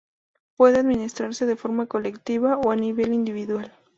Puede 0.57 0.79
administrarse 0.79 1.45
de 1.45 1.55
forma 1.55 1.85
colectiva 1.85 2.57
o 2.57 2.71
a 2.71 2.75
nivel 2.75 3.13
individual. 3.13 3.71